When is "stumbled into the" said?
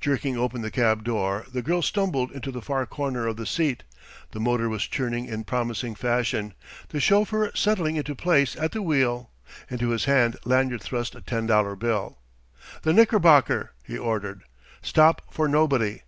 1.82-2.60